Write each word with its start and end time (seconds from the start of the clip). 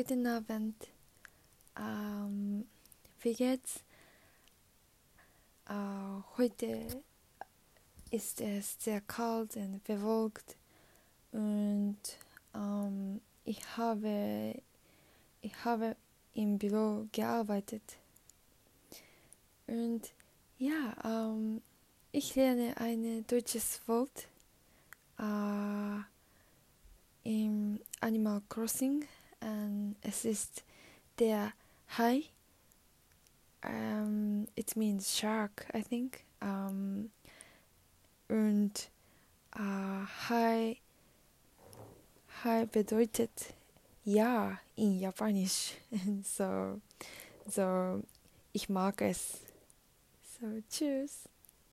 guten 0.00 0.26
Abend. 0.26 0.88
Ähm, 1.78 2.64
wie 3.20 3.34
geht's? 3.34 3.84
Äh, 5.68 5.74
heute 6.38 7.02
ist 8.10 8.40
es 8.40 8.76
sehr 8.82 9.02
kalt 9.02 9.56
und 9.56 9.84
bewölkt 9.84 10.56
und 11.32 11.98
ähm, 12.54 13.20
ich 13.44 13.60
habe 13.76 14.54
ich 15.42 15.64
habe 15.66 15.94
im 16.32 16.56
Büro 16.56 17.06
gearbeitet 17.12 17.98
und 19.66 20.14
ja 20.56 20.94
ähm, 21.04 21.60
ich 22.10 22.34
lerne 22.36 22.74
ein 22.78 23.26
deutsches 23.26 23.86
Wort 23.86 24.28
äh, 25.18 26.00
im 27.24 27.78
Animal 28.00 28.40
Crossing 28.48 29.04
und 29.40 29.96
es 30.02 30.24
ist 30.24 30.64
der 31.18 31.52
Hai 31.96 32.24
um, 33.64 34.46
it 34.56 34.76
means 34.76 35.14
shark, 35.14 35.66
I 35.74 35.82
think. 35.82 36.24
Um, 36.40 37.10
und 38.28 38.90
uh, 39.58 40.06
Hai, 40.28 40.76
Hai 42.42 42.64
bedeutet 42.66 43.54
ja 44.04 44.58
in 44.76 44.98
Japanisch. 45.00 45.74
so, 46.22 46.80
so, 47.46 48.02
ich 48.52 48.68
mag 48.68 49.00
es. 49.02 49.40
So, 50.40 50.46
tschüss. 50.70 51.28